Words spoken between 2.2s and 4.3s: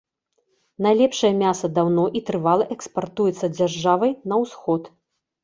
і трывала экспартуецца дзяржавай